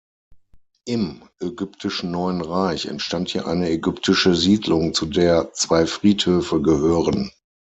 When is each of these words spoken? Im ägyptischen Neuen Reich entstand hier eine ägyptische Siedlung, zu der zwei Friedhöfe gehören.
Im 0.87 1.25
ägyptischen 1.41 2.09
Neuen 2.09 2.41
Reich 2.41 2.87
entstand 2.87 3.29
hier 3.29 3.45
eine 3.45 3.69
ägyptische 3.69 4.33
Siedlung, 4.33 4.95
zu 4.95 5.05
der 5.05 5.53
zwei 5.53 5.85
Friedhöfe 5.85 6.59
gehören. 6.63 7.29